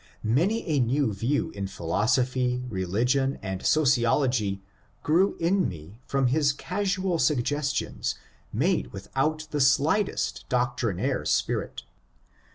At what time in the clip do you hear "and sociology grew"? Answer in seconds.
3.43-5.37